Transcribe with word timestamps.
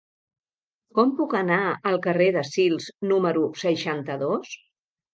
Com 0.99 1.11
puc 1.19 1.35
anar 1.41 1.59
al 1.91 1.99
carrer 2.07 2.31
de 2.39 2.45
Sils 2.49 2.91
número 3.15 3.47
seixanta-dos? 3.69 4.61